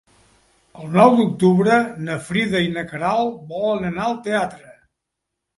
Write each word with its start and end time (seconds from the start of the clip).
El 0.83 0.87
nou 0.99 1.11
d'octubre 1.19 1.75
na 2.07 2.17
Frida 2.29 2.63
i 2.69 2.71
na 2.79 2.85
Queralt 2.93 3.39
volen 3.55 3.89
anar 3.93 4.07
al 4.09 4.21
teatre. 4.31 4.75